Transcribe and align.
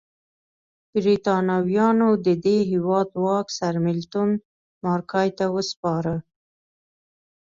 برېټانویانو 0.93 2.09
د 2.25 2.27
دې 2.45 2.57
هېواد 2.71 3.09
واک 3.23 3.47
سرمیلټن 3.59 4.29
مارګای 4.83 5.29
ته 5.37 5.45
وسپاره. 5.55 6.15